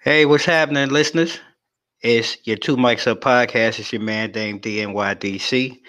[0.00, 1.38] Hey, what's happening, listeners?
[2.02, 3.78] It's your Two Mics Up podcast.
[3.78, 5.80] It's your man, Dame DNYDC,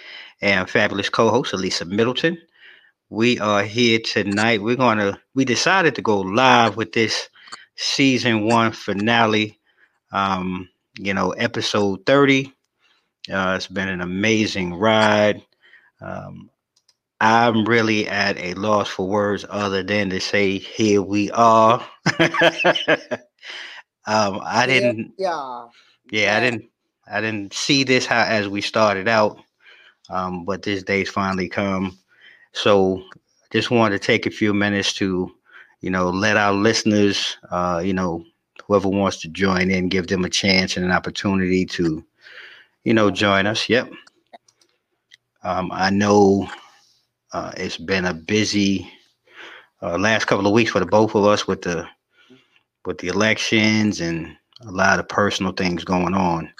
[0.42, 2.38] and fabulous co-host Elisa Middleton.
[3.08, 4.62] We are here tonight.
[4.62, 5.20] We're gonna.
[5.34, 7.28] We decided to go live with this
[7.76, 9.58] season one finale.
[10.12, 10.68] Um,
[10.98, 12.52] you know, episode thirty.
[13.32, 15.42] Uh, it's been an amazing ride.
[16.00, 16.50] Um,
[17.20, 21.86] I'm really at a loss for words other than to say, here we are.
[24.06, 25.12] Um, I didn't.
[25.18, 25.66] Yeah.
[26.10, 26.64] Yeah, I didn't.
[27.10, 29.38] I didn't see this how as we started out,
[30.10, 31.98] um, but this day's finally come.
[32.52, 33.02] So,
[33.50, 35.30] just wanted to take a few minutes to,
[35.80, 38.24] you know, let our listeners, uh, you know,
[38.66, 42.04] whoever wants to join in, give them a chance and an opportunity to,
[42.84, 43.68] you know, join us.
[43.68, 43.90] Yep.
[45.42, 46.48] Um, I know
[47.32, 48.88] uh, it's been a busy
[49.82, 51.86] uh, last couple of weeks for the both of us with the
[52.86, 56.52] with the elections and a lot of personal things going on.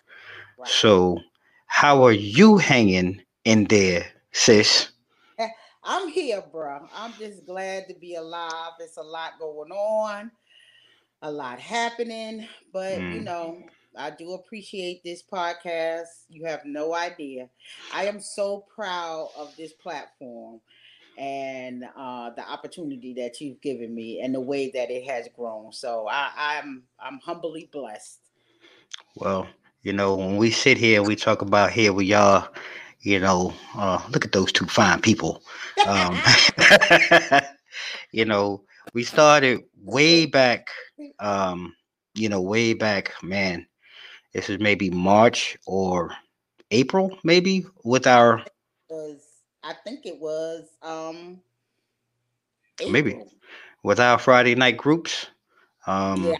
[0.58, 0.68] Right.
[0.68, 1.20] So,
[1.66, 4.90] how are you hanging in there, sis?
[5.84, 6.88] I'm here, bro.
[6.94, 8.72] I'm just glad to be alive.
[8.80, 10.30] It's a lot going on,
[11.22, 13.24] a lot happening, but you Mm.
[13.24, 13.62] know,
[13.96, 16.24] I do appreciate this podcast.
[16.28, 17.48] You have no idea.
[17.92, 20.60] I am so proud of this platform
[21.20, 25.70] and uh, the opportunity that you've given me and the way that it has grown.
[25.70, 28.20] So I, I'm I'm humbly blessed.
[29.16, 29.46] Well,
[29.82, 32.48] you know, when we sit here, we talk about here we are.
[33.02, 35.42] You know, uh, look at those two fine people.
[35.86, 36.18] Um,
[38.12, 38.62] you know,
[38.92, 40.68] we started way back.
[41.18, 41.74] Um,
[42.14, 43.66] you know, way back, man.
[44.32, 46.12] This is maybe March or
[46.70, 48.44] April, maybe with our
[48.88, 49.29] was
[49.62, 51.42] I think it was um
[52.88, 53.12] Maybe.
[53.12, 53.30] April.
[53.82, 55.26] with our Friday night groups.
[55.86, 56.36] Um, Yeah.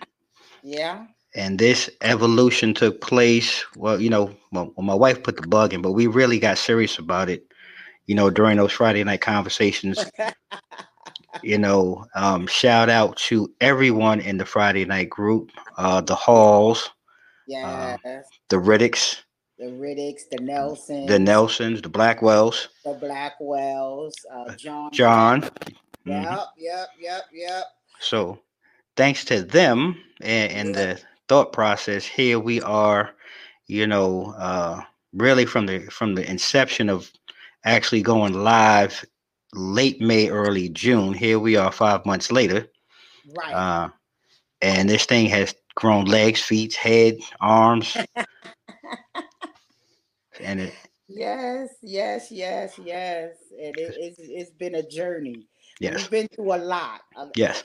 [0.63, 1.07] Yeah.
[1.35, 3.65] and this evolution took place.
[3.77, 6.99] Well, you know, well, my wife put the bug in, but we really got serious
[6.99, 7.45] about it.
[8.07, 10.05] You know, during those Friday night conversations.
[11.43, 16.91] You know, um, shout out to everyone in the Friday night group, uh, the Halls,
[17.47, 17.99] yes.
[18.49, 19.23] the Riddicks,
[19.61, 24.91] the Riddicks, the Nelsons, the Nelsons, the Blackwells, the Blackwells, uh John.
[24.93, 25.43] John.
[26.07, 26.25] Mhm.
[26.25, 27.65] Yep, yep, yep, yep.
[28.01, 28.41] So,
[28.97, 33.15] thanks to them and, and the thought process, here we are.
[33.67, 34.83] You know, uh,
[35.13, 37.11] really from the from the inception of
[37.65, 39.05] actually going live
[39.53, 41.13] late May, early June.
[41.15, 42.69] Here we are, five months later,
[43.37, 43.53] Right.
[43.55, 43.89] uh,
[44.63, 47.97] and this thing has grown legs, feet, head, arms,
[50.43, 50.75] and it
[51.09, 53.31] yes, yes, yes, yes.
[53.53, 55.47] And it, it's it's been a journey.
[55.81, 57.01] yes, We've been through a lot.
[57.35, 57.65] Yes,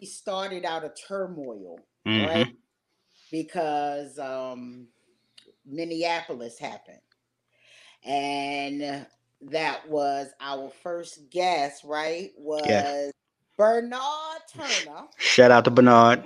[0.00, 2.54] We started out of turmoil, mhm, right?
[3.30, 4.88] Because um
[5.64, 6.98] Minneapolis happened.
[8.04, 9.06] And
[9.42, 12.30] that was our first guest, right?
[12.36, 13.12] Was
[13.56, 15.06] Bernard Turner.
[15.18, 16.24] Shout out to Bernard.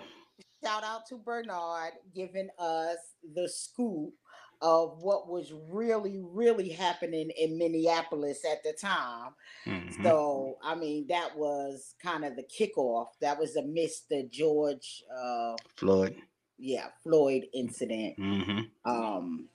[0.62, 2.96] Shout out to Bernard giving us
[3.34, 4.14] the scoop
[4.64, 9.32] of what was really, really happening in Minneapolis at the time.
[9.66, 10.02] Mhm.
[10.02, 13.08] So, I mean, that was kind of the kickoff.
[13.20, 16.16] That was amidst the George, uh, Floyd.
[16.56, 18.16] yeah, Floyd incident.
[18.16, 19.50] hmm Um,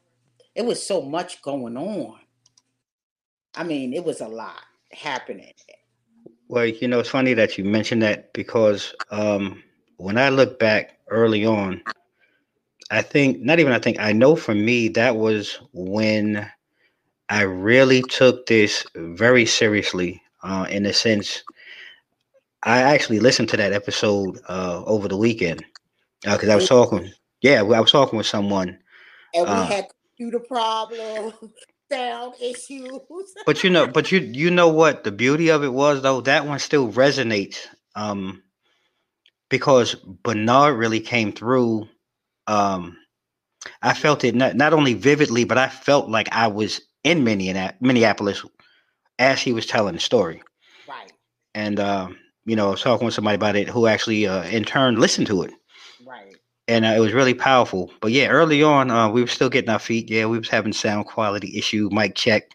[0.53, 2.19] it was so much going on.
[3.55, 5.53] I mean, it was a lot happening.
[6.49, 9.63] Well, you know, it's funny that you mentioned that because um,
[9.97, 11.81] when I look back early on,
[12.91, 16.49] I think, not even I think, I know for me, that was when
[17.29, 21.43] I really took this very seriously uh, in the sense
[22.63, 25.65] I actually listened to that episode uh, over the weekend
[26.23, 27.11] because I was talking,
[27.41, 28.79] yeah, I was talking with someone.
[29.33, 29.65] And we Uh.
[29.65, 31.33] had computer problems,
[31.91, 33.01] sound issues.
[33.45, 36.45] But you know, but you you know what the beauty of it was though that
[36.45, 38.43] one still resonates um
[39.49, 41.87] because Bernard really came through
[42.49, 42.97] um
[43.81, 48.45] I felt it not, not only vividly but I felt like I was in Minneapolis
[49.19, 50.41] as he was telling the story
[50.87, 51.13] right,
[51.55, 54.63] and um you know I was talking with somebody about it who actually uh, in
[54.65, 55.53] turn listened to it
[56.05, 56.37] right.
[56.67, 57.91] and uh, it was really powerful.
[58.01, 60.09] But yeah, early on, uh, we were still getting our feet.
[60.09, 62.51] Yeah, we was having sound quality issue, mic check,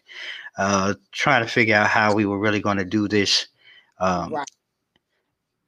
[0.57, 3.47] uh, trying to figure out how we were really going to do this.
[3.99, 4.49] Um, Right.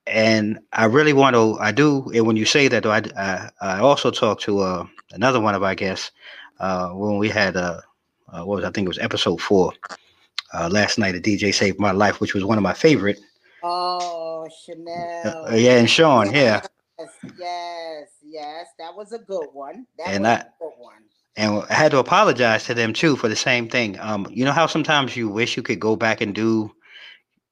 [0.07, 1.57] And I really want to.
[1.59, 2.09] I do.
[2.13, 5.55] And when you say that, though, I I, I also talked to uh, another one
[5.55, 6.11] of our guests
[6.59, 7.81] uh, when we had uh,
[8.31, 9.73] uh, what was I think it was episode four
[10.53, 11.15] uh, last night.
[11.15, 13.19] A DJ saved my life, which was one of my favorite.
[13.63, 14.47] Oh,
[15.23, 15.55] Uh, Chanel.
[15.55, 16.61] yeah, and Sean, yeah.
[16.99, 19.85] Yes, yes, yes, that was a good one.
[19.97, 21.03] That And was I- a good one.
[21.35, 23.99] and I had to apologize to them too for the same thing.
[23.99, 26.71] Um, you know how sometimes you wish you could go back and do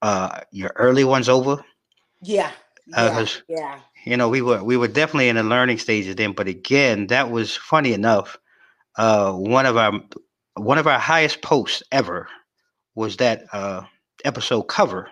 [0.02, 1.64] uh your early ones over.
[2.26, 2.52] Yeah.
[2.94, 3.80] Uh, yeah.
[4.06, 7.32] You know, we were we were definitely in the learning stages then, but again, that
[7.32, 8.38] was funny enough.
[8.98, 10.00] Uh, one of our
[10.56, 12.28] one of our highest posts ever
[12.94, 13.82] was that uh
[14.24, 15.10] episode cover,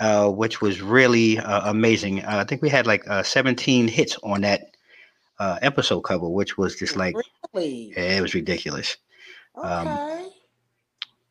[0.00, 2.24] uh, which was really uh, amazing.
[2.24, 4.72] Uh, I think we had like uh, 17 hits on that
[5.38, 7.14] uh, episode cover, which was just like
[7.54, 7.92] really.
[7.96, 8.96] yeah, it was ridiculous.
[9.56, 10.28] um, Okay.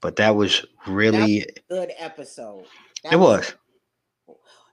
[0.01, 2.65] But that was really good episode.
[3.03, 3.53] That it was.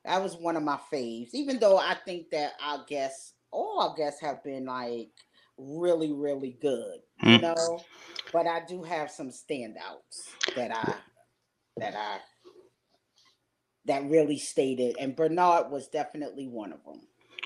[0.08, 1.30] That was one of my faves.
[1.34, 5.10] Even though I think that our guests, all our guests have been like
[5.58, 7.00] really, really good.
[7.22, 7.42] You Mm.
[7.42, 7.84] know?
[8.32, 10.96] But I do have some standouts that I
[11.78, 12.20] that I
[13.86, 14.96] that really stated.
[14.98, 17.02] And Bernard was definitely one of them.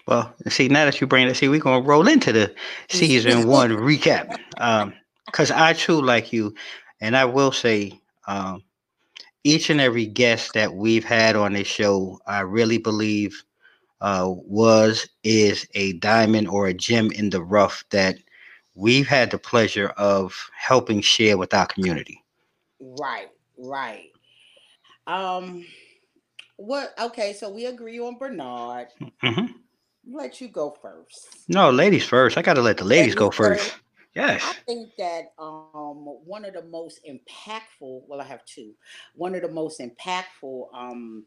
[0.07, 2.55] Well, see, now that you bring it, see, we're gonna roll into the
[2.91, 4.39] season one recap.
[4.59, 4.95] Um,
[5.27, 6.55] because I too like you,
[7.01, 8.63] and I will say, um,
[9.45, 13.45] each and every guest that we've had on this show, I really believe
[14.01, 18.17] uh was is a diamond or a gem in the rough that
[18.75, 22.23] we've had the pleasure of helping share with our community.
[22.81, 24.11] Right, right.
[25.07, 25.65] Um
[26.57, 28.89] what okay, so we agree on Bernard.
[29.23, 29.47] hmm
[30.11, 31.29] Let you go first.
[31.49, 32.39] No, ladies first.
[32.39, 33.71] I gotta let the ladies go first.
[33.71, 33.82] first.
[34.15, 34.43] Yes.
[34.45, 38.75] I think that um, one of the most impactful, well, I have two.
[39.15, 41.25] One of the most impactful um,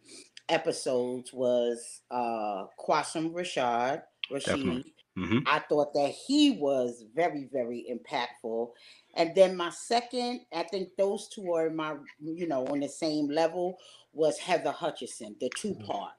[0.50, 4.46] episodes was uh, Quasim Rashad, Rashid.
[4.46, 4.94] Definitely.
[5.16, 8.72] hmm I thought that he was very, very impactful.
[9.16, 13.30] And then my second, I think those two are my, you know, on the same
[13.30, 13.78] level,
[14.14, 16.14] was Heather Hutchison, the two part.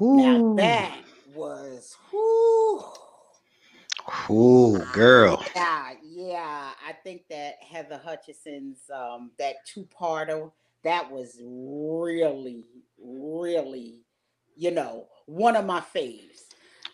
[0.00, 0.98] Now that
[1.34, 2.82] was, whoo.
[4.30, 5.44] Ooh, girl.
[5.54, 6.70] Yeah, yeah.
[6.86, 10.50] I think that Heather Hutchison's um that two-parter
[10.82, 12.64] that was really,
[12.98, 14.00] really,
[14.56, 16.44] you know, one of my faves.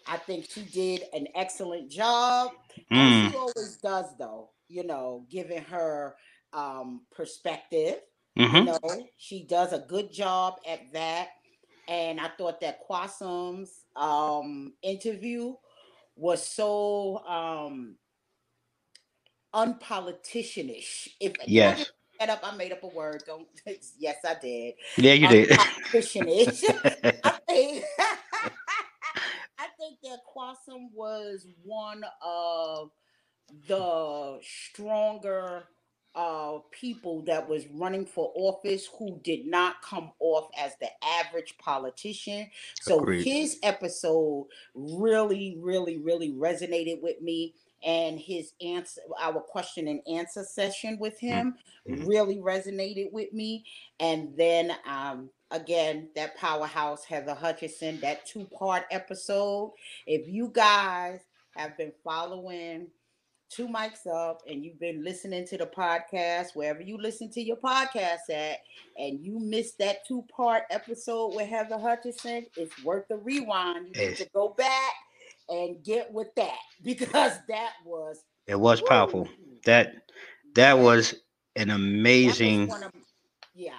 [0.09, 2.53] I think she did an excellent job.
[2.93, 3.31] Mm.
[3.31, 6.17] she always does, though, you know, giving her
[6.53, 8.01] um perspective.
[8.37, 11.29] hmm You know, she does a good job at that.
[11.89, 15.55] And I thought that Quasim's um interview
[16.17, 17.97] was so um
[19.55, 21.09] unpoliticianish.
[21.21, 21.91] If Yes.
[22.21, 23.25] that up, I made up a word.
[23.27, 23.49] Don't
[23.99, 24.75] yes, I did.
[24.97, 25.51] Yeah, you did.
[25.51, 26.65] Unpoliticianish.
[27.25, 27.85] I think
[29.59, 32.91] I think that Quasim was one of
[33.69, 35.65] the stronger
[36.17, 41.57] uh, people that was running for office who did not come off as the average
[41.59, 42.51] politician.
[42.81, 43.25] So Agreed.
[43.25, 47.55] his episode really, really, really resonated with me.
[47.85, 51.55] And his answer, our question and answer session with him
[51.87, 52.07] Mhm.
[52.07, 53.65] really resonated with me.
[54.01, 59.73] And then um, again, that powerhouse Heather Hutchison, that two part episode.
[60.07, 61.21] If you guys
[61.55, 62.89] have been following
[63.49, 67.57] Two Mics Up and you've been listening to the podcast, wherever you listen to your
[67.57, 68.59] podcast at,
[68.99, 73.89] and you missed that two part episode with Heather Hutchison it's worth the rewind.
[73.95, 74.93] You need to go back
[75.49, 79.29] and get with that because that was It was powerful.
[79.65, 79.95] That
[80.55, 81.15] that was
[81.55, 82.73] an that was amazing.
[82.73, 82.93] of-
[83.55, 83.73] yeah,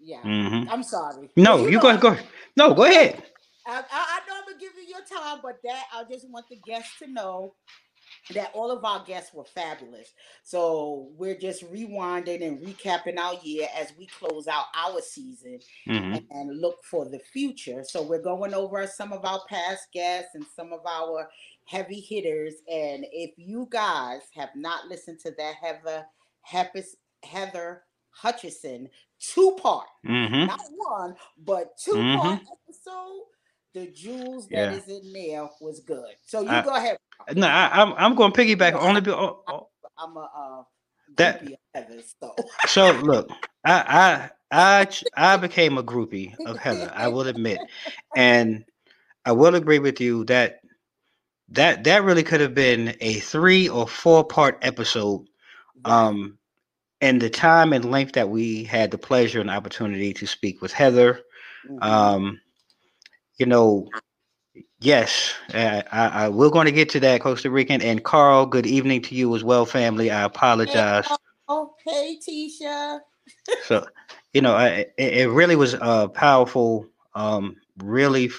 [0.00, 0.20] yeah.
[0.22, 0.68] Mhm.
[0.68, 1.30] I'm sorry.
[1.36, 2.16] No, But you know, go go.
[2.56, 3.22] No, go ahead.
[3.66, 6.46] I, I, I know I'm gonna give you your time, but that I just want
[6.50, 7.54] the guests to know
[8.34, 10.12] that all of our guests were fabulous.
[10.42, 16.16] So we're just rewinding and recapping our year as we close out our season hmm
[16.30, 17.84] and look for the future.
[17.84, 21.28] So we're going over some of our past guests and some of our
[21.66, 22.54] heavy hitters.
[22.68, 26.06] And if you guys have not listened to that Heather
[26.50, 33.22] Heppis, Heather Hutchison two part, hmm not one, but 2 part episode,
[33.76, 34.96] the jewels that is Yeah.
[34.96, 36.14] in there was good.
[36.24, 36.96] So you I- go ahead.
[37.34, 39.00] No, I, I'm I'm going to piggyback only.
[39.02, 39.68] Be, oh, oh.
[39.98, 40.62] I'm a uh,
[41.16, 41.44] That-
[42.20, 42.34] so
[42.66, 43.28] So look,
[43.64, 44.88] I I I
[45.34, 46.90] I became a groupie of Heather.
[46.94, 47.58] I will admit,
[48.16, 48.64] and
[49.26, 50.60] I will agree with you that
[51.50, 55.26] that that really could have been a three or four part episode.
[55.84, 56.38] Um,
[57.02, 60.72] and the time and length that we had the pleasure and opportunity to speak with
[60.72, 61.20] Heather,
[61.68, 61.82] Mhm.
[61.84, 62.40] um,
[63.38, 63.88] you know,
[64.80, 68.46] yes, uh, I, I we're going to get to that Costa Rican and Carl.
[68.46, 70.10] Good evening to you as well, family.
[70.10, 71.06] I apologize.
[71.48, 73.00] oh, hey, Tisha.
[73.64, 73.86] so
[74.32, 78.30] you know I, it, it really was uh powerful um really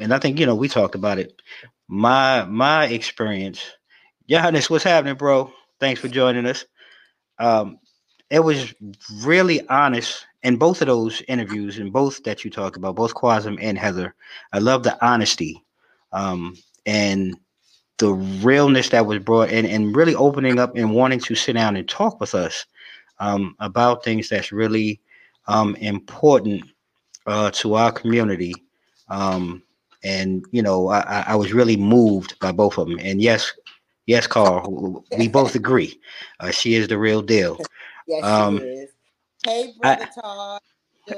[0.00, 1.32] and i think you know we talked about it
[1.88, 3.62] my my experience.
[4.28, 5.52] Johannes, what's happening, bro?
[5.78, 6.64] Thanks for joining us.
[7.38, 7.78] Um,
[8.32, 8.74] it was
[9.22, 13.58] really honest in both of those interviews, and both that you talked about, both Quasim
[13.60, 14.14] and Heather.
[14.54, 15.62] I love the honesty
[16.12, 17.36] um, and
[17.98, 21.76] the realness that was brought in, and really opening up and wanting to sit down
[21.76, 22.64] and talk with us
[23.20, 24.98] um, about things that's really
[25.46, 26.64] um, important
[27.26, 28.54] uh, to our community.
[29.10, 29.62] Um,
[30.02, 32.98] and you know, I, I was really moved by both of them.
[33.02, 33.52] And yes,
[34.06, 36.00] yes, Carl, we both agree.
[36.40, 37.60] Uh, she is the real deal.
[38.06, 38.90] Yes, um, she is.
[39.44, 40.60] Hey, brother I, Todd.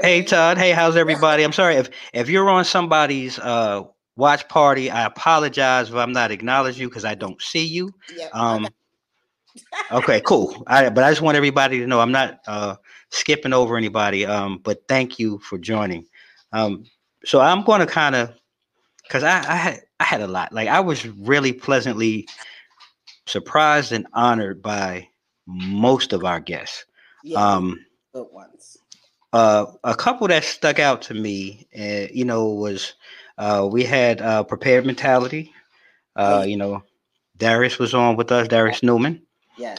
[0.00, 0.56] Hey Todd.
[0.56, 1.42] Hey, how's everybody?
[1.42, 3.82] I'm sorry if if you're on somebody's uh
[4.16, 4.90] watch party.
[4.90, 7.92] I apologize if I'm not acknowledging you because I don't see you.
[8.16, 8.34] Yep.
[8.34, 8.68] Um.
[9.92, 10.64] okay, cool.
[10.66, 12.76] I, but I just want everybody to know I'm not uh
[13.10, 14.24] skipping over anybody.
[14.24, 16.06] Um, but thank you for joining.
[16.52, 16.84] Um,
[17.24, 18.34] so I'm going to kind of
[19.02, 20.52] because I, I had I had a lot.
[20.52, 22.26] Like I was really pleasantly
[23.26, 25.08] surprised and honored by
[25.46, 26.84] most of our guests.
[27.22, 28.78] Yeah, um, good ones.
[29.32, 32.94] Uh, a couple that stuck out to me, uh, you know, was
[33.38, 35.52] uh, we had uh, prepared mentality.
[36.14, 36.82] Uh, you know,
[37.36, 39.20] Darius was on with us, Darius Newman.
[39.58, 39.78] Yes.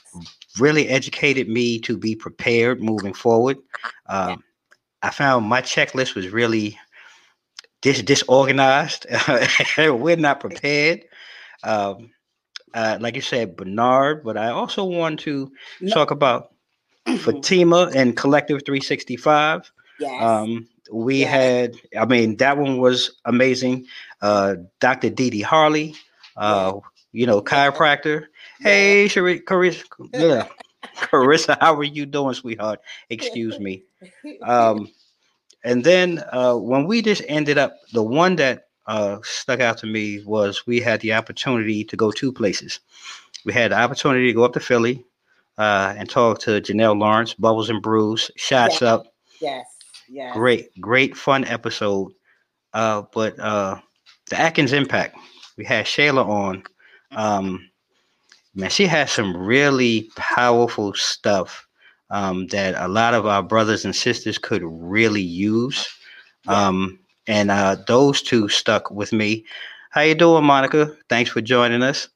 [0.59, 3.57] Really educated me to be prepared moving forward.
[4.07, 4.43] Um,
[5.01, 6.77] I found my checklist was really
[7.81, 9.05] dis- disorganized.
[9.77, 11.05] We're not prepared.
[11.63, 12.11] Um,
[12.75, 15.51] uh, like you said, Bernard, but I also want to
[15.81, 15.93] no.
[15.93, 16.51] talk about
[17.19, 19.71] Fatima and Collective 365.
[19.99, 20.21] Yes.
[20.21, 21.31] Um, we yes.
[21.31, 23.85] had, I mean, that one was amazing.
[24.21, 25.09] Uh, Dr.
[25.09, 25.95] Dee Dee Harley,
[26.35, 26.79] uh, yeah.
[27.13, 28.25] you know, chiropractor.
[28.59, 28.67] Yeah.
[28.67, 30.47] Hey, Shari- Carissa, yeah.
[30.97, 32.81] Carissa, how are you doing, sweetheart?
[33.09, 33.83] Excuse me.
[34.43, 34.87] Um,
[35.63, 39.87] and then uh, when we just ended up, the one that uh, stuck out to
[39.87, 42.79] me was we had the opportunity to go two places.
[43.45, 45.03] We had the opportunity to go up to Philly
[45.57, 48.81] uh, and talk to Janelle Lawrence, Bubbles and Brews, Shots yes.
[48.81, 49.07] Up.
[49.41, 49.65] Yes,
[50.09, 50.35] yes.
[50.35, 52.11] Great, great, fun episode.
[52.73, 53.79] Uh, but uh,
[54.29, 55.17] the Atkins Impact,
[55.57, 56.63] we had Shayla on.
[57.11, 57.69] Um,
[58.53, 61.67] man, she has some really powerful stuff
[62.09, 65.87] um, that a lot of our brothers and sisters could really use.
[66.47, 69.45] Um, and uh, those two stuck with me.
[69.91, 70.95] How you doing, Monica?
[71.09, 72.09] Thanks for joining us.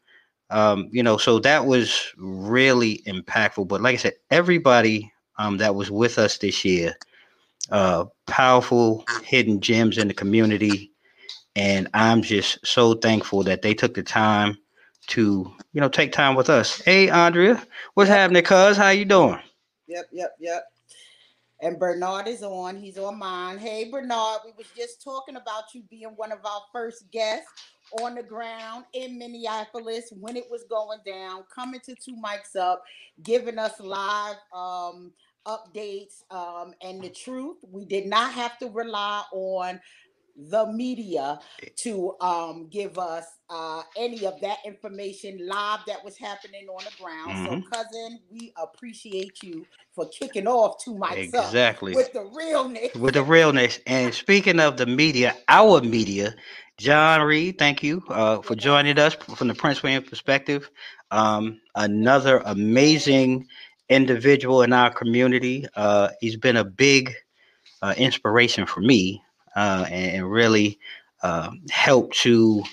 [0.50, 3.68] Um, you know, so that was really impactful.
[3.68, 6.96] But like I said, everybody um, that was with us this year,
[7.72, 10.92] uh, powerful hidden gems in the community,
[11.56, 14.58] and I'm just so thankful that they took the time
[15.08, 16.82] to, you know, take time with us.
[16.82, 17.63] Hey, Andrea,
[17.96, 18.78] what's happening, cuz?
[18.78, 19.39] How you doing?
[19.88, 20.63] Yep, yep, yep.
[21.62, 22.78] And Bernard is on.
[22.78, 23.58] He's on mine.
[23.58, 27.51] Hey, Bernard, we was just talking about you being one of our first guests
[28.01, 32.84] on the ground in Minneapolis when it was going down, coming to two mics up,
[33.24, 35.12] giving us live um,
[35.46, 37.58] updates um, and the truth.
[37.70, 39.82] We did not have to rely on
[40.48, 41.39] the media
[41.77, 47.03] to um, give us uh, any of that information live that was happening on the
[47.03, 47.31] ground.
[47.31, 47.62] Mm-hmm.
[47.62, 52.93] So, cousin, we appreciate you for kicking off Two Mics exactly with the realness.
[52.96, 53.79] With the realness.
[53.86, 56.36] And speaking of the media, our media,
[56.77, 60.69] John Reed, thank you uh, for joining us from the Prince William perspective.
[61.12, 63.48] Um, another amazing
[63.89, 65.65] individual in our community.
[65.75, 67.13] Uh, he's been a big
[67.81, 69.24] uh, inspiration for me
[69.56, 70.79] uh, and, and, really
[71.24, 72.63] uh, help to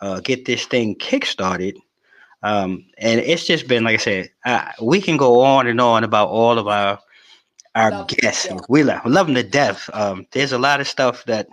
[0.00, 1.74] uh, get this thing kickstarted.
[2.42, 4.30] Um, and it's just been, like I said,
[4.82, 6.98] we can go on and on about all of our
[7.74, 8.48] our love guests.
[8.68, 9.88] We love, love them to death.
[9.92, 11.48] Um, there's a lot of stuff that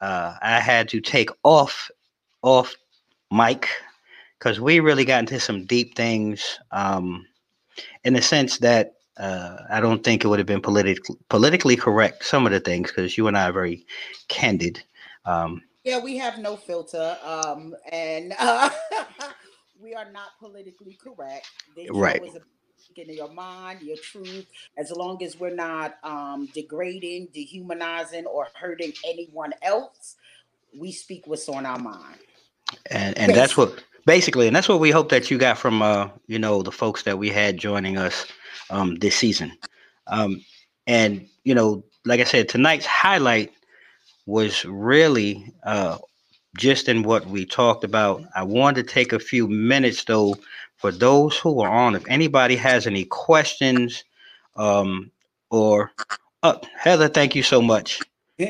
[0.00, 1.90] uh, I had to take off
[2.42, 2.74] off
[3.30, 3.68] mic
[4.38, 7.24] because we really got into some deep things um,
[8.04, 12.24] in the sense that uh, I don't think it would have been politically politically correct
[12.24, 13.86] some of the things because you and I are very
[14.26, 14.82] candid.
[15.24, 18.68] Um, yeah, we have no filter, um, and uh,
[19.80, 21.48] we are not politically correct.
[21.76, 22.20] This right.
[22.96, 28.92] In your mind, your truth, as long as we're not um, degrading, dehumanizing, or hurting
[29.06, 30.16] anyone else,
[30.76, 32.18] we speak what's on our mind.
[32.90, 36.08] And and that's what basically, and that's what we hope that you got from uh,
[36.26, 38.26] you know the folks that we had joining us
[38.72, 39.52] um, this season.
[40.08, 40.44] Um,
[40.86, 43.52] and you know, like I said, tonight's highlight
[44.26, 45.98] was really uh,
[46.56, 48.24] just in what we talked about.
[48.34, 50.34] I wanted to take a few minutes though
[50.76, 51.94] for those who are on.
[51.94, 54.02] If anybody has any questions,
[54.56, 55.10] um,
[55.50, 55.92] or
[56.42, 58.00] uh, Heather, thank you so much.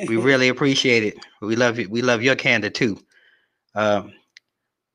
[0.08, 1.18] we really appreciate it.
[1.40, 1.88] We love you.
[1.90, 2.98] We love your candor too.
[3.74, 4.12] Um,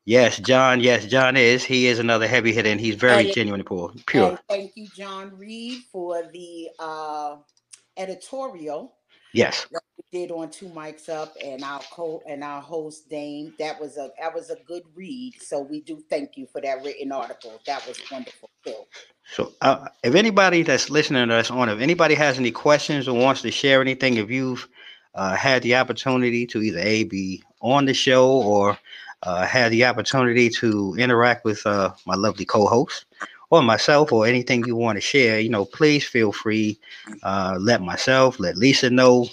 [0.08, 0.80] Yes, John.
[0.80, 1.66] Yes, John is.
[1.66, 3.92] He is another heavy hitter, and he's very And- genuine, pure.
[4.08, 4.30] Pure.
[4.30, 7.36] And thank you, John Reed, for the uh,
[7.98, 8.94] editorial
[9.34, 9.68] Yes.
[9.70, 9.80] we
[10.22, 13.54] did on Two Mics Up and our co and our host Dame.
[13.60, 15.34] That was a that was a good read.
[15.42, 17.60] So we do thank you for that written article.
[17.66, 18.76] That was wonderful too.
[19.36, 23.18] So, uh, if anybody that's listening to us on, if anybody has any questions or
[23.20, 24.70] wants to share anything, if you've
[25.16, 28.78] uh, had the opportunity to either a be on the show or
[29.24, 33.05] uh, had the opportunity to interact with uh, my lovely co-host
[33.50, 36.79] or myself or anything you want to share, you know, please feel free.
[37.24, 39.27] Uh, let myself, let Lisa know.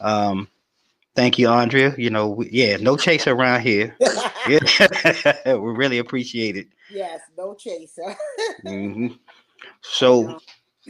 [0.00, 0.48] Um,
[1.14, 1.94] thank you, Andrea.
[1.98, 3.96] You know, we, yeah, no chaser around here.
[4.44, 4.58] Yeah,
[5.46, 6.68] we really appreciate it.
[6.88, 8.16] yes, no chaser.
[8.62, 9.08] hmm
[9.82, 10.38] So.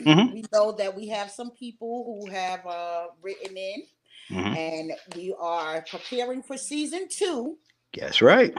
[0.07, 0.33] Mhm.
[0.33, 3.83] We know that we have some people who have uh, written in,
[4.31, 4.57] mhm.
[4.57, 7.59] and we are preparing for season two.
[7.97, 8.55] That's right.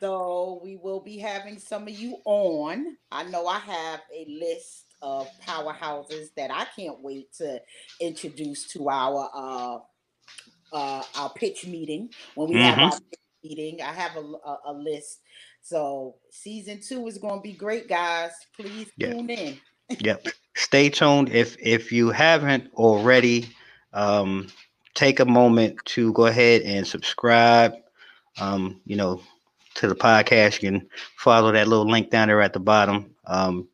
[0.00, 2.96] So we will be having some of you on.
[3.10, 7.60] I know I have a list of powerhouses that I can't wait to
[8.00, 9.78] introduce to our uh,
[10.72, 13.82] uh, our pitch meeting when we have our pitch meeting.
[13.82, 15.20] I have a, a, a list.
[15.62, 18.32] So season two is going to be great, guys.
[18.56, 19.58] Please tune in.
[19.98, 20.28] Yep.
[20.56, 21.30] Stay tuned.
[21.30, 23.48] If if you haven't already,
[23.92, 24.48] um,
[24.94, 27.72] take a moment to go ahead and subscribe.
[28.38, 29.20] Um, you know,
[29.74, 30.62] to the podcast.
[30.62, 33.14] You can follow that little link down there at the bottom.
[33.26, 33.66] Um,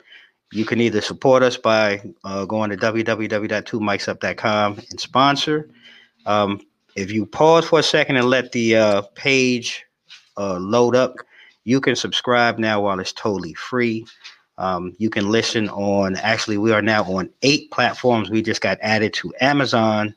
[0.53, 5.69] you can either support us by uh, going to www.2micsup.com and sponsor.
[6.25, 6.61] Um,
[6.95, 9.85] if you pause for a second and let the uh, page
[10.39, 11.17] uh, load up,
[11.65, 14.07] you can subscribe now while it's totally free.
[14.59, 18.31] Um, you can listen on, actually, we are now on eight platforms.
[18.31, 20.15] We just got added to Amazon.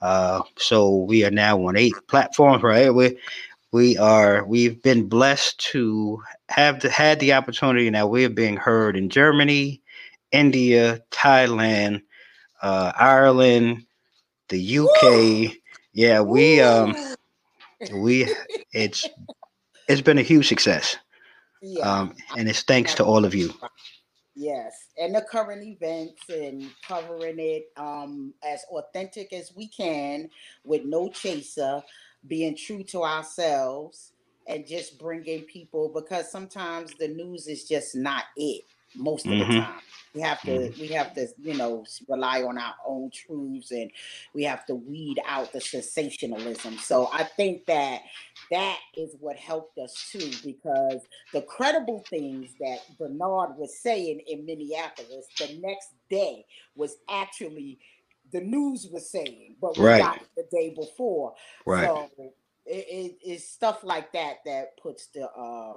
[0.00, 2.94] Uh, so we are now on eight platforms, right?
[2.94, 3.18] We,
[3.72, 7.88] we are, we've been blessed to have the, had the opportunity.
[7.88, 9.82] Now we're being heard in Germany,
[10.30, 12.02] India, Thailand,
[12.60, 13.86] uh, Ireland,
[14.50, 15.56] the UK.
[15.94, 16.94] Yeah, we, um,
[17.94, 18.32] we,
[18.72, 19.08] it's,
[19.88, 20.96] it's been a huge success.
[21.62, 21.82] yeah.
[21.82, 23.54] Um, and it's thanks to all of you.
[24.34, 30.30] Yes, and the current events and covering it um, as authentic as we can
[30.64, 31.82] with no chaser,
[32.26, 34.12] being true to ourselves,
[34.46, 38.62] and just bringing people because sometimes the news is just not it
[38.96, 39.38] most of Mhm.
[39.38, 39.80] the time.
[40.14, 43.90] We have to we have to you know rely on our own truths and
[44.34, 46.78] we have to weed out the sensationalism.
[46.78, 48.02] So I think that
[48.50, 51.00] that is what helped us too because
[51.32, 56.44] the credible things that Bernard was saying in Minneapolis the next day
[56.76, 57.78] was actually
[58.32, 60.00] the news was saying, but we Right.
[60.02, 61.34] got the day before.
[61.66, 61.86] Right.
[61.86, 62.34] So it,
[62.66, 65.74] it, it's stuff like that that puts the uh,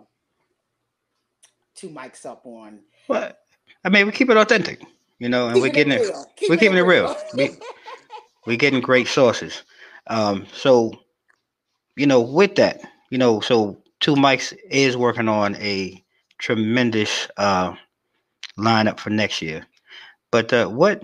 [1.75, 2.79] two mics up on.
[3.07, 3.39] But
[3.83, 4.81] I mean, we keep it authentic,
[5.19, 6.01] you know, and we're getting it.
[6.01, 6.25] real.
[6.49, 7.15] we're keeping it real.
[7.35, 7.51] We-
[8.45, 9.63] We're getting great sources.
[10.07, 10.91] Um, so,
[11.95, 16.03] you know, with that, you know, so Two Mics is working on a
[16.37, 17.73] tremendous uh,
[18.59, 19.65] lineup for next year.
[20.31, 21.03] But uh, what,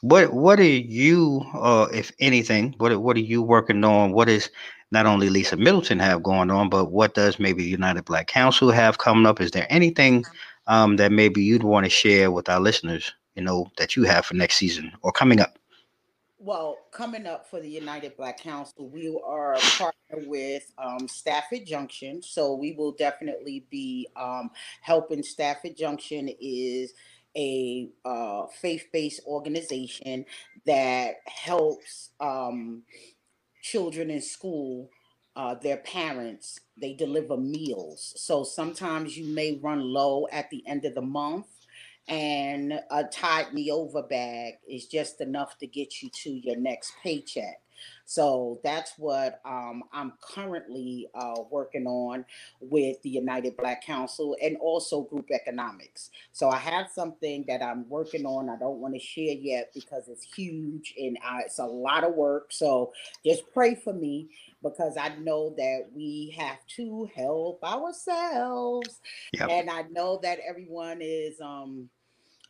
[0.00, 4.12] what, what are you, uh, if anything, what, what are you working on?
[4.12, 4.50] What is
[4.90, 8.98] not only Lisa Middleton have going on, but what does maybe United Black Council have
[8.98, 9.40] coming up?
[9.40, 10.24] Is there anything
[10.66, 14.26] um, that maybe you'd want to share with our listeners, you know, that you have
[14.26, 15.58] for next season or coming up?
[16.40, 22.22] Well, coming up for the United Black Council, we are partner with um, Stafford Junction,
[22.22, 25.24] so we will definitely be um, helping.
[25.24, 26.94] Stafford Junction is
[27.36, 30.24] a uh, faith-based organization
[30.66, 32.82] that helps um,
[33.62, 34.90] children in school.
[35.36, 40.84] Uh, their parents they deliver meals, so sometimes you may run low at the end
[40.84, 41.46] of the month
[42.08, 46.92] and a tide me over bag is just enough to get you to your next
[47.02, 47.60] paycheck.
[48.04, 52.24] So that's what um, I'm currently uh, working on
[52.60, 56.10] with the United Black Council and also group economics.
[56.32, 58.48] So I have something that I'm working on.
[58.48, 62.14] I don't want to share yet because it's huge and uh, it's a lot of
[62.14, 62.52] work.
[62.52, 62.92] So
[63.24, 64.30] just pray for me
[64.62, 69.00] because I know that we have to help ourselves
[69.32, 69.50] Yep.
[69.50, 71.88] and I know that everyone is, um,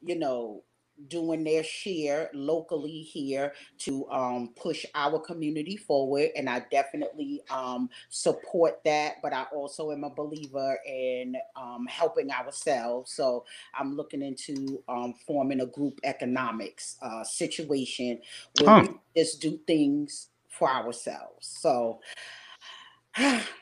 [0.02, 0.62] you know,
[1.08, 6.30] doing their share locally here to um, push our community forward.
[6.36, 9.16] And I definitely um, support that.
[9.22, 13.12] But I also am a believer in um, helping ourselves.
[13.12, 13.44] So
[13.78, 18.20] I'm looking into um, forming a group economics uh, situation
[18.54, 19.00] where we Oh.
[19.16, 21.46] just do things for ourselves.
[21.46, 22.00] So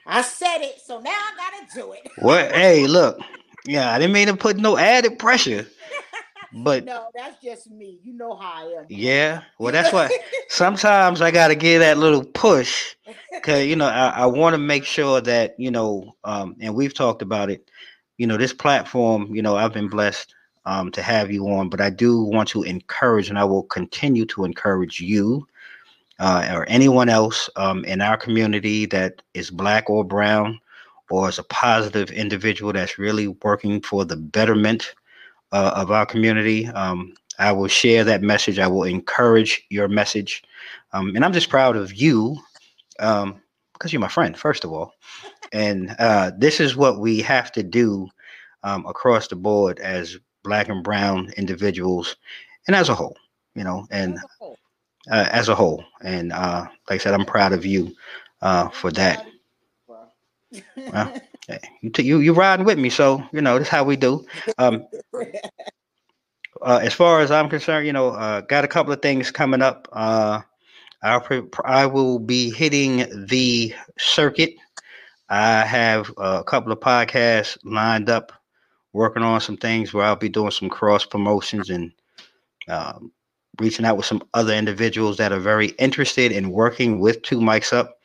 [0.07, 2.09] I said it, so now I gotta do it.
[2.17, 2.53] What?
[2.53, 3.19] hey, look.
[3.67, 5.67] Yeah, I didn't mean to put no added pressure.
[6.53, 7.99] But no, that's just me.
[8.03, 8.87] You know how I am.
[8.89, 10.11] Yeah, well, that's why
[10.49, 12.95] sometimes I got to give that little push
[13.33, 16.95] because you know I, I want to make sure that you know, um, and we've
[16.95, 17.71] talked about it.
[18.19, 19.35] You know, this platform.
[19.35, 22.63] You know, I've been blessed um, to have you on, but I do want to
[22.63, 25.47] encourage, and I will continue to encourage you
[26.19, 30.61] uh, or anyone else um, in our community that is black or brown
[31.11, 34.95] or is a positive individual that's really working for the betterment
[35.53, 36.67] uh, of our community.
[36.69, 38.59] Um, I will share that message.
[38.59, 40.43] I will encourage your message.
[40.93, 42.39] Um, and I'm just proud of you
[42.97, 43.41] because um,
[43.89, 44.95] you're my friend, first of all.
[45.53, 48.09] And uh, this is what we have to do
[48.63, 52.17] um, across the board as black and brown individuals
[52.67, 53.17] and as a whole,
[53.55, 54.19] you know, and
[55.11, 55.85] uh, as a whole.
[56.03, 57.95] And uh, like I said, I'm proud of you
[58.43, 59.27] uh, for that.
[60.77, 61.21] Well,
[61.83, 64.27] you, t- you you riding with me, so you know that's how we do.
[64.59, 64.87] Um,
[66.63, 69.63] uh, as far as I'm concerned, you know, uh, got a couple of things coming
[69.63, 69.89] up.
[69.93, 70.41] Uh,
[71.03, 74.55] I'll pre- I will be hitting the circuit.
[75.29, 78.33] I have a couple of podcasts lined up,
[78.93, 81.93] working on some things where I'll be doing some cross promotions and
[82.69, 83.13] um,
[83.61, 87.73] reaching out with some other individuals that are very interested in working with Two Mics
[87.73, 87.96] Up.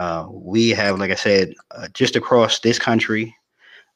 [0.00, 3.36] Uh, we have, like I said, uh, just across this country.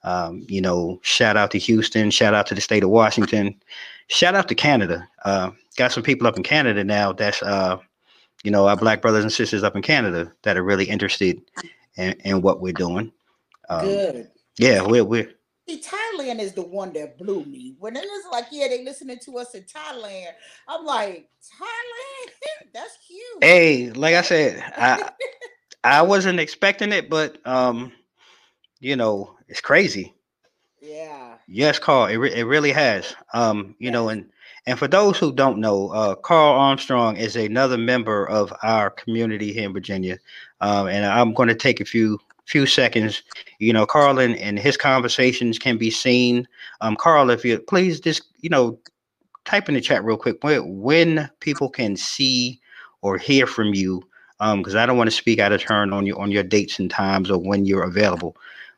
[0.03, 3.59] Um, you know, shout out to Houston, shout out to the state of Washington,
[4.09, 5.09] shout out to Canada.
[5.25, 7.79] Uh, got some people up in Canada now that's, uh,
[8.43, 11.40] you know, our black brothers and sisters up in Canada that are really interested
[11.97, 13.11] in, in what we're doing.
[13.71, 14.31] Um, Good.
[14.59, 15.31] Yeah, we're, we're
[15.67, 17.77] See, Thailand is the one that blew me.
[17.79, 20.33] When it was like, yeah, they listening to us in Thailand.
[20.69, 22.33] I'm like, Thailand?
[22.75, 23.38] That's huge.
[23.40, 25.11] Hey, like I said, I
[25.85, 27.92] I wasn't expecting it, but um,
[28.81, 30.14] you know, it's crazy.
[30.81, 31.37] Yeah.
[31.47, 32.07] Yes, Carl.
[32.07, 33.14] It, re- it really has.
[33.35, 33.92] Um, you yes.
[33.92, 34.31] know, and
[34.66, 39.53] and for those who don't know, uh, Carl Armstrong is another member of our community
[39.53, 40.18] here in Virginia,
[40.62, 43.23] um, and I'm going to take a few few seconds.
[43.59, 46.49] You know, Carl and, and his conversations can be seen.
[46.81, 48.79] Um, Carl, if you please just you know
[49.44, 52.59] type in the chat real quick when, when people can see
[53.03, 54.03] or hear from you
[54.38, 56.79] because um, I don't want to speak out of turn on you on your dates
[56.79, 58.37] and times or when you're available.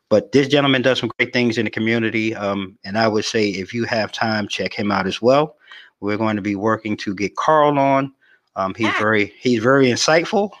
[0.09, 3.49] But this gentleman does some great things in the community, um, and I would say
[3.49, 5.57] if you have time, check him out as well.
[5.99, 8.13] We're going to be working to get Carl on.
[8.55, 10.51] Um, he's very he's very insightful.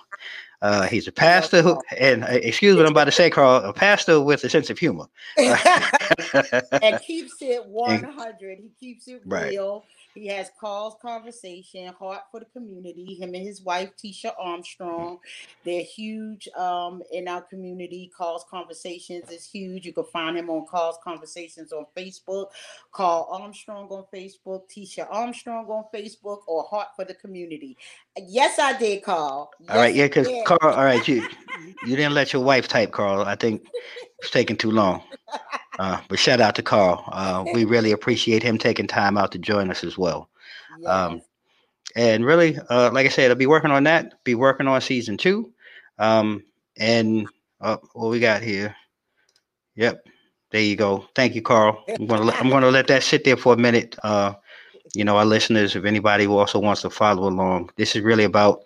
[0.61, 3.73] Uh, he's a pastor who, and uh, excuse me, I'm about to say, Carl, a
[3.73, 5.05] pastor with a sense of humor,
[5.37, 8.57] and keeps it 100.
[8.57, 9.25] He keeps it real.
[9.25, 9.96] Right.
[10.17, 13.15] He has calls, conversation, heart for the community.
[13.15, 15.19] Him and his wife, Tisha Armstrong,
[15.63, 18.11] they're huge um, in our community.
[18.17, 19.85] Carl's Conversations is huge.
[19.85, 22.47] You can find him on Carl's Conversations on Facebook.
[22.91, 24.63] Carl Armstrong on Facebook.
[24.69, 27.77] Tisha Armstrong on Facebook or Heart for the Community.
[28.17, 29.51] Yes, I did call.
[29.59, 30.73] Yes, all right, yeah, because Carl.
[30.73, 31.27] All right, you
[31.85, 33.21] you didn't let your wife type, Carl.
[33.21, 33.67] I think
[34.19, 35.03] it's taking too long.
[35.79, 37.03] Uh, but shout out to Carl.
[37.11, 40.27] Uh, we really appreciate him taking time out to join us as well.
[40.79, 40.89] Yes.
[40.89, 41.21] Um,
[41.95, 44.23] and really, uh, like I said, I'll be working on that.
[44.23, 45.53] Be working on season two.
[45.99, 46.43] Um,
[46.77, 47.27] and
[47.61, 48.75] uh, what we got here?
[49.75, 50.07] Yep,
[50.51, 51.07] there you go.
[51.15, 51.83] Thank you, Carl.
[51.87, 53.95] I'm gonna let, I'm gonna let that sit there for a minute.
[54.03, 54.33] Uh,
[54.95, 58.23] you know, our listeners, if anybody who also wants to follow along, this is really
[58.23, 58.63] about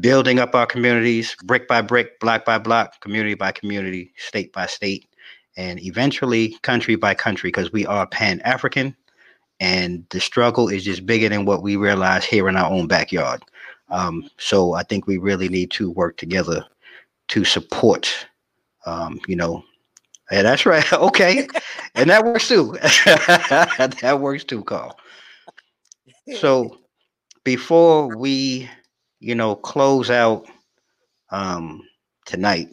[0.00, 4.66] building up our communities brick by brick, block by block, community by community, state by
[4.66, 5.08] state
[5.56, 8.94] and eventually country by country because we are Pan African
[9.60, 13.42] and the struggle is just bigger than what we realize here in our own backyard.
[13.88, 16.64] Um, so I think we really need to work together
[17.28, 18.26] to support,
[18.84, 19.62] um, you know,
[20.30, 20.84] yeah, that's right.
[20.92, 21.46] Okay.
[21.94, 22.72] and that works too.
[22.82, 24.98] that works too, Carl.
[26.38, 26.78] So
[27.44, 28.68] before we,
[29.20, 30.46] you know, close out
[31.30, 31.82] um,
[32.26, 32.68] tonight,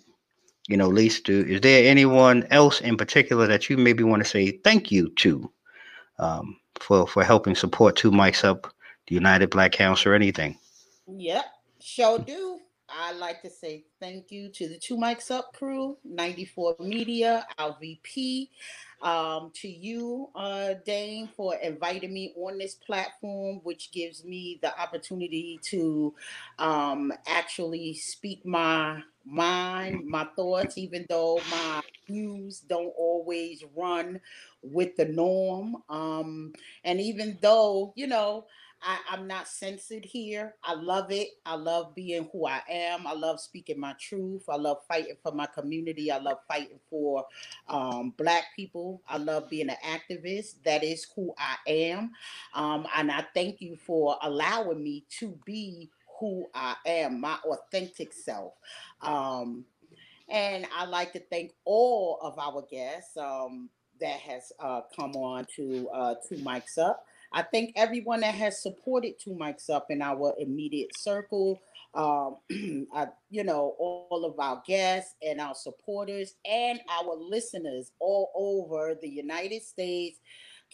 [0.67, 4.29] you know, least to, is there anyone else in particular that you maybe want to
[4.29, 5.51] say thank you to
[6.19, 8.73] um, for for helping support Two Mics Up,
[9.07, 10.57] the United Black Council, or anything?
[11.07, 11.45] Yep,
[11.79, 12.59] sure do.
[12.95, 17.75] I'd like to say thank you to the Two Mics Up crew, 94 Media, our
[17.79, 18.51] VP,
[19.01, 24.79] um, to you, uh, Dame, for inviting me on this platform, which gives me the
[24.79, 26.13] opportunity to
[26.59, 34.19] um, actually speak my mind, my thoughts, even though my views don't always run
[34.61, 35.77] with the norm.
[35.89, 36.53] Um,
[36.83, 38.45] and even though, you know,
[38.83, 40.55] I, I'm not censored here.
[40.63, 41.29] I love it.
[41.45, 43.07] I love being who I am.
[43.07, 44.43] I love speaking my truth.
[44.49, 46.11] I love fighting for my community.
[46.11, 47.25] I love fighting for
[47.69, 49.01] um, Black people.
[49.07, 50.63] I love being an activist.
[50.65, 52.11] That is who I am.
[52.53, 58.13] Um, and I thank you for allowing me to be who I am, my authentic
[58.13, 58.53] self.
[59.01, 59.65] Um,
[60.29, 63.69] and I'd like to thank all of our guests um,
[63.99, 67.05] that has uh, come on to uh, Two Mics Up.
[67.33, 71.59] I thank everyone that has supported Two Mics Up in our immediate circle.
[71.95, 72.37] Um,
[72.93, 78.95] I, you know, all of our guests and our supporters and our listeners all over
[79.01, 80.19] the United States,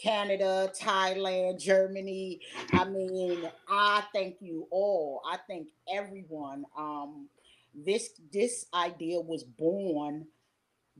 [0.01, 2.41] Canada, Thailand, Germany.
[2.73, 5.21] I mean, I thank you all.
[5.31, 6.65] I thank everyone.
[6.77, 7.29] Um,
[7.73, 10.27] this this idea was born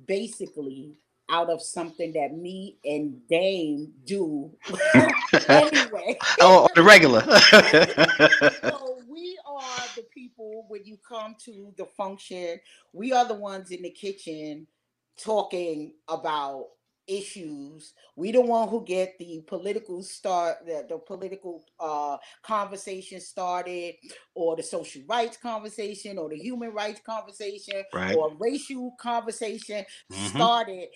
[0.07, 0.95] basically
[1.29, 4.51] out of something that me and Dame do
[5.47, 6.17] anyway.
[6.41, 7.21] oh, the regular.
[8.61, 12.59] so we are the people when you come to the function,
[12.93, 14.67] we are the ones in the kitchen
[15.17, 16.65] talking about
[17.09, 17.93] issues.
[18.15, 23.95] We the one who get the political start, the, the political uh, conversation started,
[24.35, 28.15] or the social rights conversation, or the human rights conversation, right.
[28.15, 30.37] or racial conversation mm-hmm.
[30.37, 30.87] started.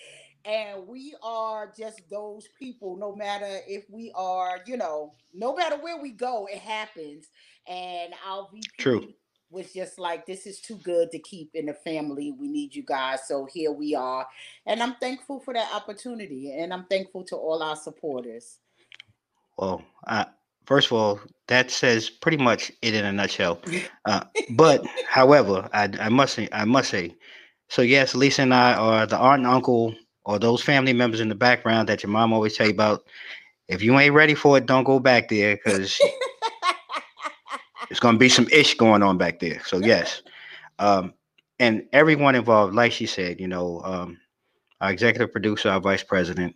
[0.46, 5.78] And we are just those people, no matter if we are, you know, no matter
[5.78, 7.28] where we go, it happens.
[7.68, 9.14] And our VP True
[9.54, 12.32] was just like, this is too good to keep in the family.
[12.32, 13.20] We need you guys.
[13.28, 14.28] So here we are.
[14.66, 16.58] And I'm thankful for that opportunity.
[16.58, 18.58] And I'm thankful to all our supporters.
[19.58, 20.26] Well, uh,
[20.66, 23.62] first of all, that says pretty much it in a nutshell.
[24.06, 27.16] Uh, but however, I, I must say, I must say,
[27.70, 29.96] so yes, Lisa and I are the aunt and uncle
[30.26, 33.04] or those family members in the background that your mom always tell you about.
[33.70, 36.00] If you ain't ready for it, don't go back there because
[37.94, 39.62] It's to be some ish going on back there.
[39.66, 40.24] So yes,
[40.80, 41.14] um,
[41.60, 44.20] and everyone involved, like she said, you know, um,
[44.82, 46.56] our executive producer, our vice president,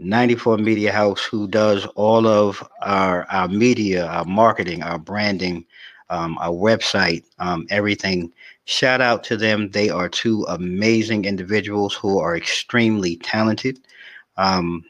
[0.00, 5.64] 94 Media House, who does all of our our media, our marketing, our branding,
[6.10, 8.32] um, our website, um, everything.
[8.64, 9.70] Shout out to them.
[9.70, 13.80] They are two amazing individuals who are extremely talented.
[14.36, 14.84] Um,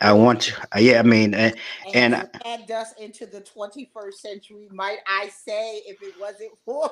[0.00, 1.54] I want to, uh, yeah, I mean, and,
[1.94, 6.90] and, and add us into the 21st century, might I say, if it wasn't for.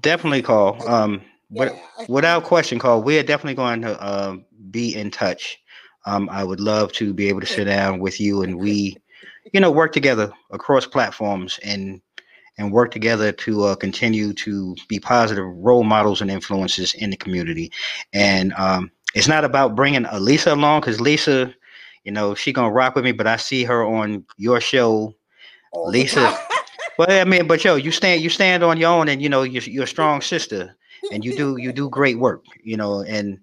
[0.00, 0.86] definitely call.
[0.88, 2.06] Um, but yeah.
[2.08, 3.02] without question, call.
[3.02, 4.36] We are definitely going to uh,
[4.70, 5.60] be in touch.
[6.04, 8.96] Um, I would love to be able to sit down with you and we,
[9.52, 12.00] you know, work together across platforms and
[12.58, 17.16] and work together to uh, continue to be positive role models and influences in the
[17.16, 17.70] community.
[18.14, 21.52] And um, it's not about bringing Lisa along because Lisa,
[22.04, 23.12] you know, she gonna rock with me.
[23.12, 25.14] But I see her on your show,
[25.74, 26.38] Lisa.
[26.98, 29.42] well, I mean, but yo, you stand you stand on your own, and you know
[29.42, 30.74] you're you're a strong sister,
[31.12, 33.38] and you do you do great work, you know, and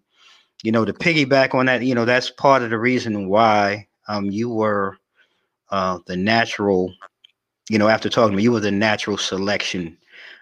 [0.63, 4.26] you know to piggyback on that, you know, that's part of the reason why um
[4.26, 4.98] you were
[5.74, 6.94] uh the natural,
[7.70, 9.98] you know, after talking to me, you were the natural selection.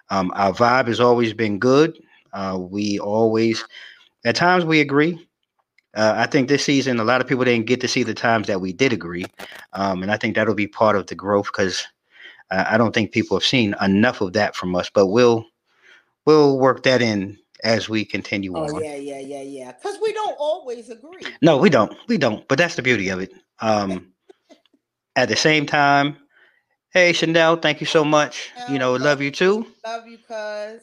[0.09, 1.97] Um, our vibe has always been good.
[2.33, 3.63] Uh, we always
[4.25, 5.27] at times we agree.
[5.95, 8.47] Uh, I think this season a lot of people didn't get to see the times
[8.47, 9.25] that we did agree,
[9.73, 11.87] um, and I think that'll be part of the growth because
[12.51, 14.89] I don't think people have seen enough of that from us.
[14.93, 15.45] But we'll
[16.25, 18.83] we'll work that in as we continue oh, on.
[18.83, 19.71] yeah, yeah, yeah, yeah.
[19.71, 21.23] Because we don't always agree.
[21.41, 21.95] No, we don't.
[22.07, 22.47] We don't.
[22.47, 23.33] But that's the beauty of it.
[23.59, 24.11] Um,
[25.15, 26.17] at the same time,
[26.91, 28.51] hey Chanel, thank you so much.
[28.69, 29.65] you know, love, love you too.
[29.85, 30.81] Love you, cuz.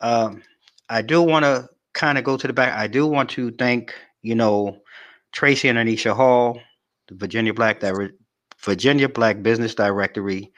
[0.00, 0.42] Um,
[0.88, 3.94] I do want to kind of go to the back, I do want to thank,
[4.22, 4.78] you know,
[5.32, 6.60] Tracy and Anisha Hall,
[7.08, 8.10] the Virginia Black Di-
[8.60, 10.52] Virginia Black Business Directory,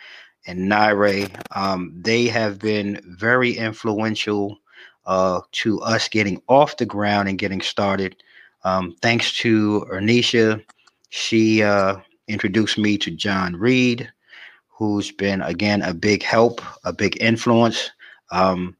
[0.46, 1.28] and NIRE.
[1.54, 4.58] Um, they have been very influential
[5.06, 8.16] uh, to us getting off the ground and getting started.
[8.64, 10.62] Um, thanks to Anisha,
[11.10, 11.96] she uh,
[12.28, 14.10] introduced me to John Reed,
[14.68, 17.90] who's been again a big help, a big influence.
[18.30, 18.76] Um,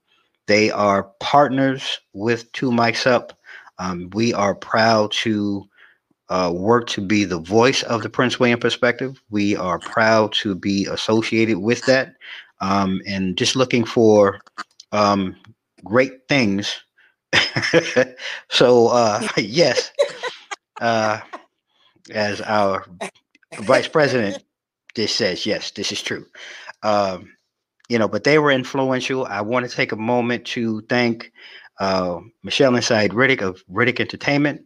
[0.46, 3.38] they are partners with Two Mics Up.
[3.78, 5.64] Um, we are proud to
[6.28, 9.20] uh, work to be the voice of the Prince William perspective.
[9.30, 12.14] We are proud to be associated with that
[12.60, 14.40] um, and just looking for
[14.92, 15.36] um,
[15.84, 16.82] great things.
[18.48, 19.92] so, uh, yes,
[20.80, 21.20] uh,
[22.10, 22.86] as our
[23.60, 24.42] vice president
[24.94, 26.26] this says, yes, this is true.
[26.82, 27.32] Um,
[27.88, 29.26] you know, but they were influential.
[29.26, 31.32] I want to take a moment to thank
[31.80, 34.62] uh, Michelle Inside Riddick of Riddick Entertainment,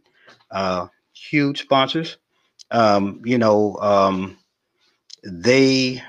[0.51, 2.17] uh, huge sponsors.
[2.71, 4.37] Um, you know, um,
[5.23, 6.01] they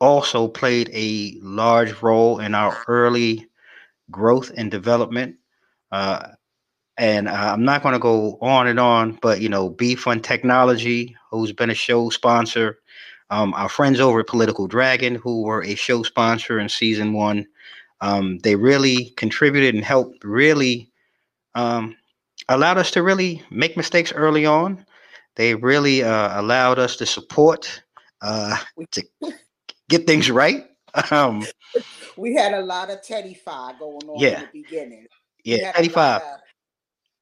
[0.00, 3.46] also played a large role in our early
[4.10, 5.36] growth and development.
[5.92, 6.28] Uh,
[6.96, 11.16] and I'm not going to go on and on, but you know, B Fun Technology,
[11.38, 12.78] who's been a show sponsor,
[13.30, 17.46] um, our friends over at Political Dragon, who were a show sponsor in season one,
[18.00, 20.90] um, they really contributed and helped really
[21.54, 21.96] um,
[22.48, 24.84] allowed us to really make mistakes early on.
[25.36, 27.82] They really uh, allowed us to support
[28.20, 28.56] uh,
[28.92, 29.02] to
[29.88, 30.66] get things right.
[31.10, 31.44] Um,
[32.16, 34.40] we had a lot of Teddy Five going on yeah.
[34.40, 35.06] in the beginning.
[35.44, 36.22] Yeah, Teddy Five.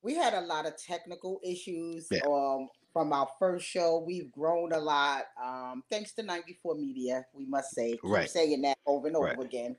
[0.02, 2.20] We had a lot of technical issues yeah.
[2.26, 4.02] um, from our first show.
[4.06, 7.92] We've grown a lot um, thanks to 94 Media, we must say.
[7.92, 8.30] Keep right.
[8.30, 9.44] saying that over and over right.
[9.44, 9.76] again.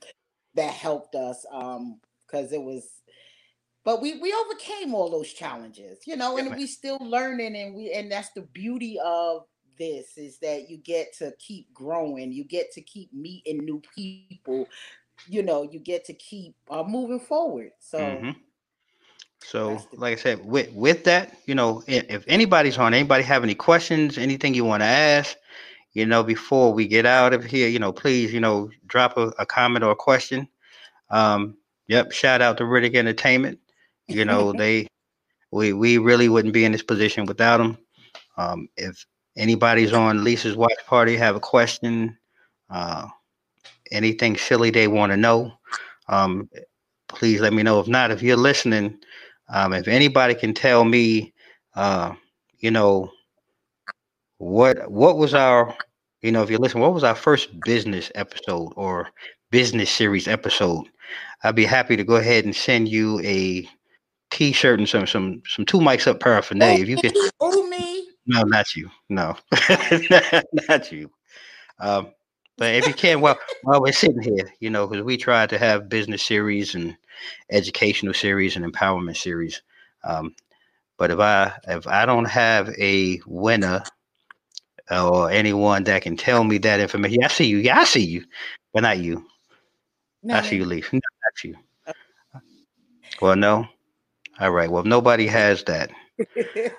[0.55, 2.87] That helped us because um, it was
[3.85, 7.91] but we we overcame all those challenges you know and we still learning and we
[7.91, 9.43] and that's the beauty of
[9.77, 14.67] this is that you get to keep growing you get to keep meeting new people
[15.27, 18.31] you know you get to keep uh, moving forward so mm-hmm.
[19.45, 23.55] So like i said with with that you know if, anybody's on anybody have any
[23.55, 25.37] questions anything you want to ask
[25.93, 29.27] you know before we get out of here you know please you know drop a,
[29.39, 30.47] a comment or a question
[31.09, 31.55] um
[31.87, 33.59] yep shout out to riddick entertainment
[34.07, 34.87] you know, they
[35.51, 37.77] we we really wouldn't be in this position without them.
[38.37, 39.05] Um, if
[39.37, 42.17] anybody's on Lisa's watch party, have a question,
[42.69, 43.07] uh,
[43.91, 45.53] anything silly they want to know,
[46.09, 46.49] um,
[47.07, 47.79] please let me know.
[47.79, 48.97] If not, if you're listening,
[49.53, 51.31] um, if anybody can tell me,
[51.75, 52.13] uh,
[52.57, 53.11] you know,
[54.39, 55.77] what what was our,
[56.21, 59.09] you know, if you listen, what was our first business episode or
[59.51, 60.89] business series episode?
[61.43, 63.69] I'd be happy to go ahead and send you a
[64.31, 66.81] t-shirt and some some some two mics up paraphernalia.
[66.81, 69.37] If you can, oh me, no, not you, no,
[70.67, 71.11] not you.
[71.79, 72.07] Um,
[72.57, 75.57] but if you can, well, while we're sitting here, you know, because we try to
[75.57, 76.95] have business series and
[77.51, 79.61] educational series and empowerment series.
[80.03, 80.35] Um,
[80.97, 83.83] but if I if I don't have a winner
[84.91, 88.05] or anyone that can tell me that information, yeah, I see you, yeah, I see
[88.05, 88.25] you,
[88.73, 89.25] but not you.
[90.23, 90.91] No, I see you leave.
[90.93, 91.55] No, not you.
[93.21, 93.67] Well, no.
[94.39, 94.69] All right.
[94.69, 95.91] Well, if nobody has that,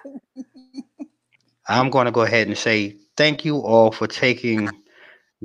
[1.69, 4.69] I'm going to go ahead and say thank you all for taking,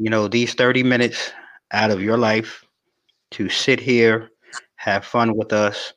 [0.02, 1.32] you know, these 30 minutes
[1.72, 2.66] out of your life
[3.32, 4.30] to sit here,
[4.76, 5.94] have fun with us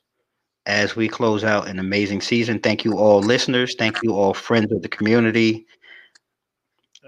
[0.65, 2.59] as we close out an amazing season.
[2.59, 3.75] Thank you all listeners.
[3.77, 5.65] Thank you all friends of the community.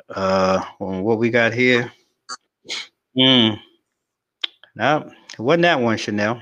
[0.09, 1.91] Uh, what we got here?
[3.17, 3.55] Hmm.
[4.75, 6.41] No, it wasn't that one, Chanel.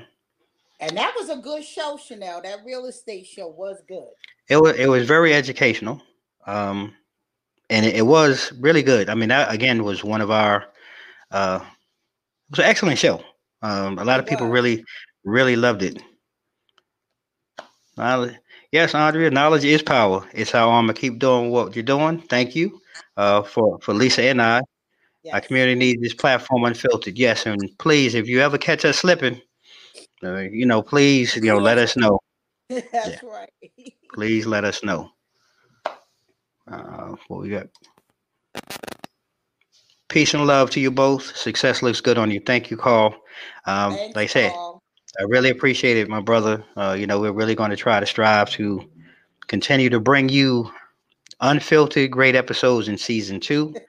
[0.80, 2.42] And that was a good show, Chanel.
[2.42, 4.08] That real estate show was good.
[4.48, 6.02] It was it was very educational.
[6.46, 6.94] Um
[7.70, 9.08] and it, it was really good.
[9.08, 10.66] I mean, that again was one of our
[11.30, 13.22] uh it was an excellent show.
[13.62, 14.84] Um a lot of people really
[15.24, 16.02] really loved it.
[17.96, 18.36] Knowledge,
[18.72, 20.26] yes, Andrea, knowledge is power.
[20.32, 22.20] It's how I'm gonna keep doing what you're doing.
[22.22, 22.80] Thank you
[23.16, 24.62] uh, for for Lisa and I.
[25.24, 25.34] Yes.
[25.34, 27.18] Our community needs this platform unfiltered.
[27.18, 29.40] Yes, and please, if you ever catch us slipping,
[30.24, 32.18] uh, you know, please, you know, let us know.
[32.68, 33.18] That's yeah.
[33.24, 33.50] right.
[34.14, 35.13] please let us know.
[36.70, 37.66] Uh, what we got?
[40.08, 41.36] Peace and love to you both.
[41.36, 42.40] Success looks good on you.
[42.40, 43.14] Thank you, Carl.
[43.66, 44.82] Um, Thanks, like I said, Carl.
[45.18, 46.64] I really appreciate it, my brother.
[46.76, 48.84] Uh, you know, we're really going to try to strive to
[49.46, 50.70] continue to bring you
[51.40, 53.74] unfiltered great episodes in season two.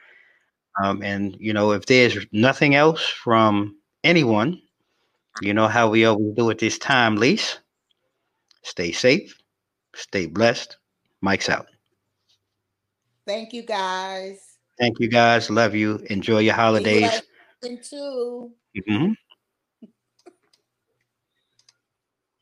[0.84, 4.62] Um, and you know, if there's nothing else from anyone,
[5.42, 7.60] you know how we always do it this time, Lise.
[8.64, 9.38] Stay safe,
[9.96, 10.76] stay blessed.
[11.24, 11.68] Mics out.
[13.26, 14.58] Thank you, guys.
[14.80, 15.50] Thank you, guys.
[15.50, 16.00] Love you.
[16.10, 17.24] Enjoy your holidays.
[17.64, 18.52] You too.
[18.78, 19.14] Mm-hmm.